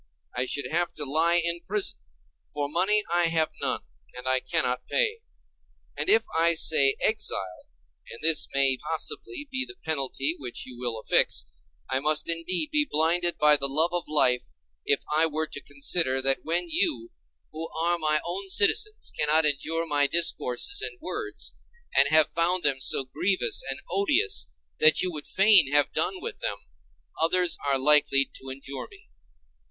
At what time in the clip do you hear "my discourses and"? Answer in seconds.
19.85-20.99